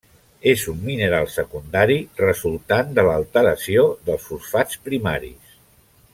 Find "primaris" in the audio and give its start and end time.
4.89-5.55